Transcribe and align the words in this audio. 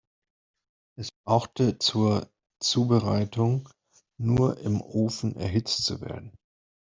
Es 0.97 1.11
brauchte 1.11 1.77
zur 1.77 2.27
Zubereitung 2.59 3.69
nur 4.17 4.57
im 4.61 4.81
Ofen 4.81 5.35
erhitzt 5.35 5.85
zu 5.85 6.01
werden. 6.01 6.33